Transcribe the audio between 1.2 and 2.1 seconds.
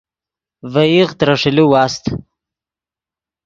ݰیلے واست